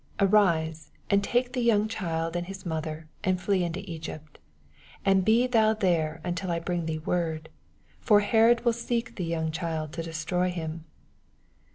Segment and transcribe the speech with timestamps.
[0.19, 4.39] Arise, and take the young child and his mother, and flee into Egypt,
[5.05, 7.49] and ht thoa there until I bring thee word:
[7.99, 10.85] for Herod will seek the young child to destroy him.